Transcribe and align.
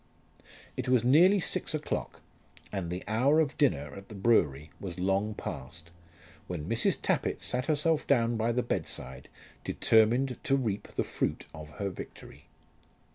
It 0.75 0.89
was 0.89 1.03
nearly 1.03 1.39
six 1.39 1.75
o'clock, 1.75 2.21
and 2.71 2.89
the 2.89 3.03
hour 3.07 3.39
of 3.39 3.55
dinner 3.59 3.93
at 3.95 4.09
the 4.09 4.15
brewery 4.15 4.71
was 4.79 4.99
long 4.99 5.35
passed, 5.35 5.91
when 6.47 6.67
Mrs. 6.67 6.99
Tappitt 6.99 7.39
sat 7.39 7.67
herself 7.67 8.07
down 8.07 8.35
by 8.35 8.51
the 8.51 8.63
bedside 8.63 9.29
determined 9.63 10.37
to 10.43 10.55
reap 10.57 10.87
the 10.87 11.03
fruit 11.03 11.45
of 11.53 11.73
her 11.77 11.91
victory. 11.91 12.47